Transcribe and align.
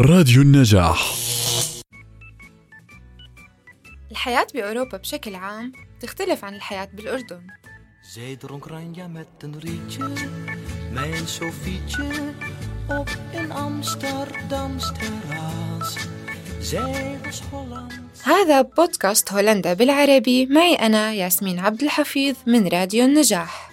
راديو 0.00 0.42
النجاح. 0.42 1.14
الحياة 4.10 4.46
بأوروبا 4.54 4.98
بشكل 4.98 5.34
عام 5.34 5.72
تختلف 6.00 6.44
عن 6.44 6.54
الحياة 6.54 6.88
بالأردن. 6.94 7.46
هذا 18.24 18.62
بودكاست 18.62 19.32
هولندا 19.32 19.72
بالعربي 19.72 20.46
معي 20.46 20.74
أنا 20.74 21.12
ياسمين 21.12 21.58
عبد 21.58 21.82
الحفيظ 21.82 22.36
من 22.46 22.68
راديو 22.68 23.04
النجاح. 23.04 23.70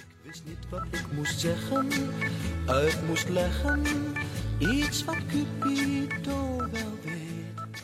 Iets 4.60 5.06
wat 5.06 5.18
Cupido 5.32 6.58
wel 6.58 6.94
weet. 7.06 7.84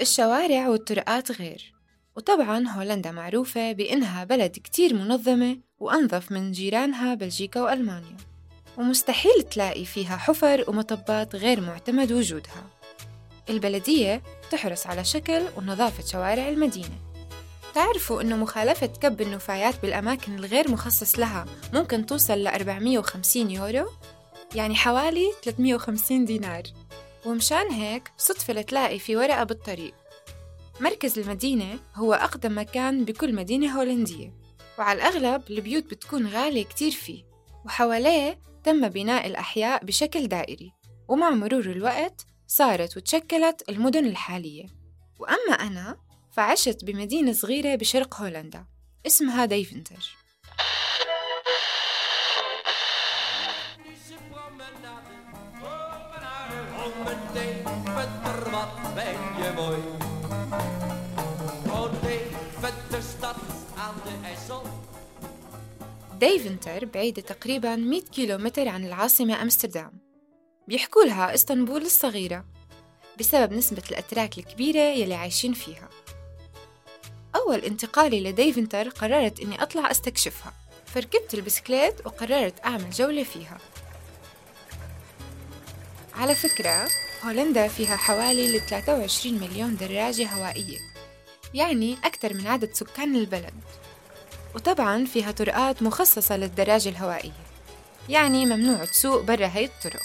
الشوارع 0.00 0.68
والطرقات 0.68 1.32
غير 1.32 1.72
وطبعا 2.16 2.68
هولندا 2.68 3.10
معروفة 3.10 3.72
بإنها 3.72 4.24
بلد 4.24 4.50
كتير 4.50 4.94
منظمة 4.94 5.58
وأنظف 5.78 6.32
من 6.32 6.52
جيرانها 6.52 7.14
بلجيكا 7.14 7.60
وألمانيا 7.60 8.16
ومستحيل 8.76 9.42
تلاقي 9.42 9.84
فيها 9.84 10.16
حفر 10.16 10.64
ومطبات 10.68 11.36
غير 11.36 11.60
معتمد 11.60 12.12
وجودها 12.12 12.64
البلدية 13.50 14.22
تحرص 14.50 14.86
على 14.86 15.04
شكل 15.04 15.42
ونظافة 15.56 16.06
شوارع 16.06 16.48
المدينة 16.48 16.98
تعرفوا 17.74 18.22
إنه 18.22 18.36
مخالفة 18.36 18.86
كب 18.86 19.20
النفايات 19.20 19.82
بالأماكن 19.82 20.34
الغير 20.34 20.70
مخصص 20.70 21.18
لها 21.18 21.46
ممكن 21.74 22.06
توصل 22.06 22.38
ل 22.38 22.48
450 22.48 23.50
يورو؟ 23.50 23.90
يعني 24.54 24.74
حوالي 24.74 25.32
350 25.42 26.24
دينار. 26.24 26.62
ومشان 27.26 27.70
هيك 27.70 28.12
صدفة 28.18 28.52
لتلاقي 28.54 28.98
في 28.98 29.16
ورقة 29.16 29.44
بالطريق. 29.44 29.94
مركز 30.80 31.18
المدينة 31.18 31.78
هو 31.94 32.14
أقدم 32.14 32.58
مكان 32.58 33.04
بكل 33.04 33.34
مدينة 33.34 33.78
هولندية. 33.78 34.32
وعلى 34.78 34.98
الأغلب 34.98 35.42
البيوت 35.50 35.84
بتكون 35.84 36.26
غالية 36.26 36.64
كتير 36.64 36.90
فيه. 36.90 37.24
وحواليه 37.64 38.38
تم 38.64 38.88
بناء 38.88 39.26
الأحياء 39.26 39.84
بشكل 39.84 40.28
دائري. 40.28 40.72
ومع 41.08 41.30
مرور 41.30 41.70
الوقت 41.70 42.26
صارت 42.46 42.96
وتشكلت 42.96 43.64
المدن 43.68 44.06
الحالية. 44.06 44.66
وأما 45.18 45.52
أنا 45.52 45.96
فعشت 46.32 46.84
بمدينة 46.84 47.32
صغيرة 47.32 47.74
بشرق 47.74 48.20
هولندا. 48.20 48.66
اسمها 49.06 49.44
ديفنتر 49.44 50.19
meteen, 57.04 57.56
Peter, 57.84 58.50
wat 58.50 58.94
ben 58.94 59.18
je 59.40 59.52
mooi. 59.56 59.80
Oh, 61.68 61.90
stad 63.00 63.36
aan 63.76 63.94
de 64.04 64.28
IJssel. 64.28 64.62
ديفنتر 66.20 66.84
بعيدة 66.84 67.22
تقريبا 67.22 67.76
100 67.76 68.00
كيلومتر 68.00 68.68
عن 68.68 68.84
العاصمة 68.84 69.42
أمستردام 69.42 69.92
بيحكوا 70.68 71.04
لها 71.04 71.34
اسطنبول 71.34 71.82
الصغيرة 71.82 72.44
بسبب 73.18 73.52
نسبة 73.52 73.82
الأتراك 73.90 74.38
الكبيرة 74.38 74.80
يلي 74.80 75.14
عايشين 75.14 75.52
فيها 75.52 75.88
أول 77.36 77.58
انتقالي 77.58 78.20
لديفنتر 78.20 78.88
قررت 78.88 79.40
إني 79.40 79.62
أطلع 79.62 79.90
أستكشفها 79.90 80.52
فركبت 80.86 81.34
البسكليت 81.34 82.06
وقررت 82.06 82.64
أعمل 82.64 82.90
جولة 82.90 83.22
فيها 83.22 83.58
على 86.20 86.34
فكرة 86.34 86.88
هولندا 87.24 87.68
فيها 87.68 87.96
حوالي 87.96 88.58
23 88.58 89.40
مليون 89.40 89.76
دراجة 89.76 90.28
هوائية 90.28 90.78
يعني 91.54 91.98
أكثر 92.04 92.34
من 92.34 92.46
عدد 92.46 92.72
سكان 92.72 93.16
البلد. 93.16 93.54
وطبعا 94.54 95.04
فيها 95.04 95.30
طرقات 95.30 95.82
مخصصة 95.82 96.36
للدراجة 96.36 96.88
الهوائية 96.88 97.32
يعني 98.08 98.46
ممنوع 98.46 98.84
تسوق 98.84 99.20
برا 99.20 99.46
هاي 99.46 99.64
الطرق. 99.64 100.02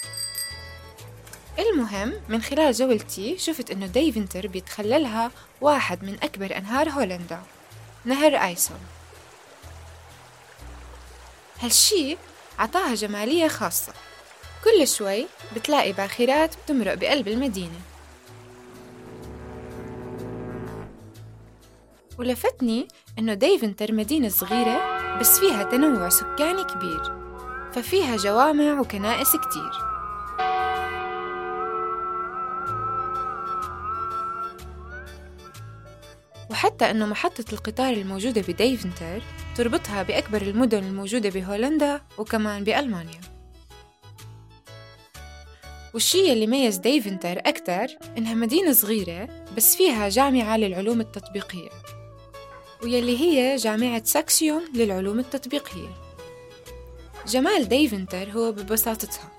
المهم 1.59 2.13
من 2.29 2.41
خلال 2.41 2.73
جولتي 2.73 3.37
شفت 3.37 3.71
إنه 3.71 3.87
ديفنتر 3.87 4.47
بيتخللها 4.47 5.31
واحد 5.61 6.03
من 6.03 6.17
أكبر 6.23 6.57
أنهار 6.57 6.89
هولندا 6.89 7.41
نهر 8.05 8.35
آيسون. 8.35 8.79
هالشي 11.59 12.17
عطاها 12.59 12.95
جمالية 12.95 13.47
خاصة. 13.47 13.93
كل 14.65 14.87
شوي 14.87 15.27
بتلاقي 15.55 15.93
باخرات 15.93 16.55
بتمرق 16.65 16.93
بقلب 16.93 17.27
المدينة. 17.27 17.79
ولفتني 22.19 22.87
إنه 23.19 23.33
ديفنتر 23.33 23.91
مدينة 23.91 24.29
صغيرة 24.29 25.17
بس 25.19 25.39
فيها 25.39 25.63
تنوع 25.63 26.09
سكاني 26.09 26.63
كبير 26.63 27.03
ففيها 27.73 28.17
جوامع 28.17 28.79
وكنائس 28.79 29.35
كتير. 29.35 29.71
وحتى 36.51 36.91
إنه 36.91 37.05
محطة 37.05 37.45
القطار 37.53 37.93
الموجودة 37.93 38.41
بديفنتر 38.41 39.21
تربطها 39.55 40.03
بأكبر 40.03 40.41
المدن 40.41 40.83
الموجودة 40.83 41.29
بهولندا 41.29 42.01
وكمان 42.17 42.63
بألمانيا. 42.63 43.34
والشي 45.95 46.33
اللي 46.33 46.47
ميز 46.47 46.77
ديفنتر 46.77 47.39
أكتر 47.45 47.87
إنها 48.17 48.33
مدينة 48.33 48.71
صغيرة 48.73 49.29
بس 49.57 49.75
فيها 49.75 50.09
جامعة 50.09 50.57
للعلوم 50.57 51.01
التطبيقية 51.01 51.69
ويلي 52.83 53.19
هي 53.19 53.55
جامعة 53.55 54.03
ساكسيون 54.03 54.61
للعلوم 54.73 55.19
التطبيقية. 55.19 55.89
جمال 57.27 57.67
ديفنتر 57.67 58.29
هو 58.31 58.51
ببساطتها. 58.51 59.31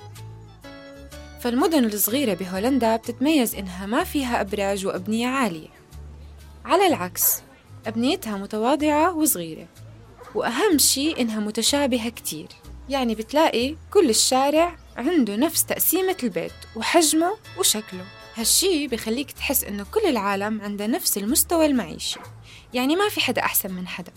فالمدن 1.40 1.84
الصغيرة 1.84 2.34
بهولندا 2.34 2.96
بتتميز 2.96 3.54
إنها 3.54 3.86
ما 3.86 4.04
فيها 4.04 4.40
أبراج 4.40 4.86
وأبنية 4.86 5.26
عالية. 5.26 5.68
على 6.64 6.86
العكس 6.86 7.42
أبنيتها 7.86 8.36
متواضعة 8.36 9.16
وصغيرة 9.16 9.66
وأهم 10.34 10.78
شي 10.78 11.20
إنها 11.20 11.40
متشابهة 11.40 12.08
كتير. 12.08 12.48
يعني 12.88 13.14
بتلاقي 13.14 13.76
كل 13.90 14.10
الشارع 14.10 14.85
عنده 14.96 15.36
نفس 15.36 15.64
تقسيمة 15.64 16.16
البيت 16.22 16.52
وحجمه 16.76 17.36
وشكله. 17.58 18.04
هالشي 18.36 18.86
بخليك 18.86 19.30
تحس 19.30 19.64
إنه 19.64 19.86
كل 19.94 20.08
العالم 20.08 20.60
عنده 20.60 20.86
نفس 20.86 21.18
المستوى 21.18 21.66
المعيشي. 21.66 22.20
يعني 22.74 22.96
ما 22.96 23.08
في 23.08 23.20
حدا 23.20 23.42
أحسن 23.42 23.72
من 23.72 23.88
حدا. 23.88 24.12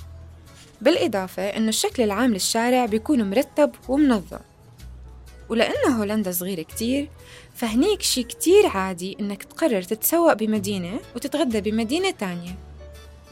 بالإضافة 0.81 1.43
إنه 1.43 1.69
الشكل 1.69 2.03
العام 2.03 2.33
للشارع 2.33 2.85
بيكون 2.85 3.29
مرتب 3.29 3.71
ومنظم. 3.87 4.39
ولأنه 5.49 5.99
هولندا 5.99 6.31
صغيرة 6.31 6.61
كتير 6.61 7.09
فهنيك 7.55 8.01
شي 8.01 8.23
كتير 8.23 8.67
عادي 8.67 9.17
إنك 9.19 9.43
تقرر 9.43 9.81
تتسوق 9.81 10.33
بمدينة 10.33 10.99
وتتغدى 11.15 11.61
بمدينة 11.61 12.11
تانية. 12.11 12.55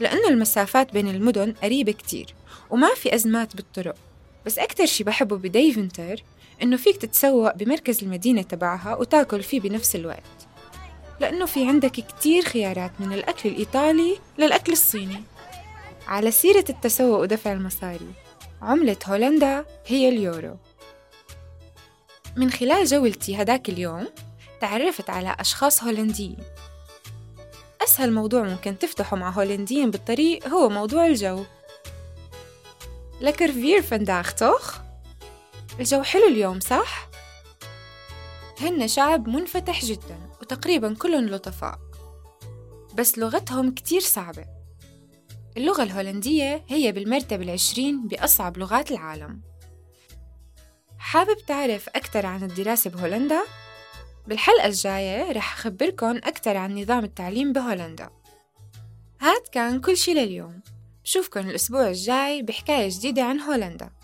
لأنه 0.00 0.28
المسافات 0.28 0.92
بين 0.92 1.08
المدن 1.08 1.54
قريبة 1.62 1.92
كتير 1.92 2.34
وما 2.70 2.94
في 2.94 3.14
أزمات 3.14 3.56
بالطرق. 3.56 3.96
بس 4.46 4.58
أكتر 4.58 4.86
شي 4.86 5.04
بحبه 5.04 5.36
بديفنتر 5.36 6.22
إنه 6.62 6.76
فيك 6.76 6.96
تتسوق 6.96 7.54
بمركز 7.54 8.04
المدينة 8.04 8.42
تبعها 8.42 8.96
وتاكل 8.96 9.42
فيه 9.42 9.60
بنفس 9.60 9.96
الوقت. 9.96 10.22
لأنه 11.20 11.46
في 11.46 11.68
عندك 11.68 11.90
كتير 11.90 12.42
خيارات 12.42 12.92
من 13.00 13.12
الأكل 13.12 13.48
الإيطالي 13.48 14.18
للأكل 14.38 14.72
الصيني. 14.72 15.22
على 16.06 16.30
سيرة 16.30 16.64
التسوق 16.68 17.20
ودفع 17.20 17.52
المصاري 17.52 18.10
عملة 18.62 18.96
هولندا 19.06 19.64
هي 19.86 20.08
اليورو. 20.08 20.56
من 22.36 22.50
خلال 22.50 22.84
جولتي 22.84 23.42
هداك 23.42 23.68
اليوم 23.68 24.08
تعرفت 24.60 25.10
على 25.10 25.36
أشخاص 25.40 25.84
هولنديين. 25.84 26.36
أسهل 27.82 28.12
موضوع 28.12 28.42
ممكن 28.42 28.78
تفتحه 28.78 29.16
مع 29.16 29.30
هولنديين 29.30 29.90
بالطريق 29.90 30.48
هو 30.48 30.68
موضوع 30.68 31.06
الجو. 31.06 31.44
لكر 33.20 33.52
فير 33.52 33.82
فنداغ 33.82 34.30
توخ 34.30 34.78
الجو 35.78 36.02
حلو 36.02 36.28
اليوم 36.28 36.60
صح؟ 36.60 37.08
هن 38.60 38.88
شعب 38.88 39.28
منفتح 39.28 39.84
جدا 39.84 40.18
وتقريبا 40.40 40.94
كلهم 40.94 41.26
لطفاء. 41.26 41.78
بس 42.94 43.18
لغتهم 43.18 43.74
كتير 43.74 44.00
صعبة. 44.00 44.44
اللغة 45.56 45.82
الهولندية 45.82 46.64
هي 46.68 46.92
بالمرتبة 46.92 47.44
العشرين 47.44 48.08
بأصعب 48.08 48.58
لغات 48.58 48.90
العالم. 48.90 49.40
حابب 50.98 51.36
تعرف 51.46 51.88
أكثر 51.88 52.26
عن 52.26 52.42
الدراسة 52.42 52.90
بهولندا؟ 52.90 53.42
بالحلقة 54.26 54.66
الجاية 54.66 55.32
رح 55.32 55.58
أخبركن 55.58 56.16
أكثر 56.16 56.56
عن 56.56 56.78
نظام 56.78 57.04
التعليم 57.04 57.52
بهولندا. 57.52 58.10
هاد 59.20 59.42
كان 59.52 59.80
كل 59.80 59.96
شي 59.96 60.14
لليوم. 60.14 60.62
بشوفكن 61.04 61.48
الأسبوع 61.48 61.88
الجاي 61.88 62.42
بحكاية 62.42 62.88
جديدة 62.88 63.24
عن 63.24 63.40
هولندا. 63.40 63.97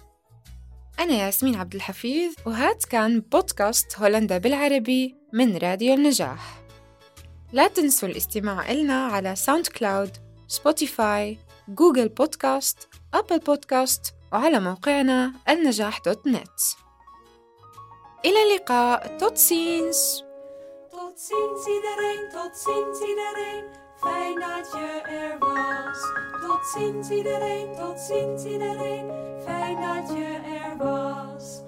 أنا 1.00 1.12
ياسمين 1.12 1.54
عبد 1.56 1.74
الحفيظ 1.74 2.34
وهاد 2.46 2.84
كان 2.84 3.20
بودكاست 3.20 3.98
هولندا 3.98 4.38
بالعربي 4.38 5.16
من 5.32 5.56
راديو 5.56 5.94
النجاح 5.94 6.62
لا 7.52 7.68
تنسوا 7.68 8.08
الاستماع 8.08 8.70
إلنا 8.70 9.06
على 9.06 9.36
SoundCloud 9.36 10.10
Spotify 10.48 11.38
Google 11.68 12.08
Podcast 12.08 12.88
أبل 13.14 13.38
بودكاست 13.38 14.14
وعلى 14.32 14.60
موقعنا 14.60 15.32
النجاح 15.48 15.98
دوت 15.98 16.26
نت 16.26 16.60
إلى 18.24 18.42
اللقاء 18.42 19.18
توت 19.18 19.36
سينز 19.36 20.24
Tot 21.14 21.20
ziens 21.20 21.66
iedereen, 21.76 22.28
tot 22.32 22.56
ziens 22.64 23.00
iedereen. 23.10 23.64
Fijn 23.96 24.34
dat 24.34 24.72
je 24.72 25.00
er 25.20 25.38
was. 25.38 26.00
Tot 26.42 26.66
ziens 26.66 27.10
iedereen, 27.10 27.74
tot 27.76 28.00
ziens 28.00 28.44
iedereen. 28.44 29.06
Fijn 29.44 29.76
dat 29.80 30.08
je 30.16 30.24
er 30.24 30.60
was. 30.60 30.63
boss. 30.78 31.62